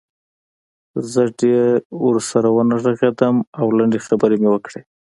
[1.11, 1.69] زه ډېر
[2.05, 4.81] ورسره ونه غږېدم او لنډې خبرې مې وکړې